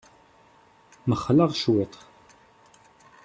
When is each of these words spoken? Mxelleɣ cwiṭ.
Mxelleɣ 1.09 1.49
cwiṭ. 1.61 1.93